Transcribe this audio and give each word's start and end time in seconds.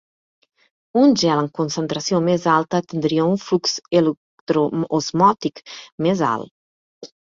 Un 1.01 1.11
gel 1.23 1.41
en 1.41 1.49
concentració 1.59 2.21
més 2.29 2.47
alta 2.53 2.79
tindria 2.93 3.27
un 3.33 3.37
flux 3.43 3.75
electroosmòtic 4.01 5.63
més 6.07 6.25
alt. 6.31 7.13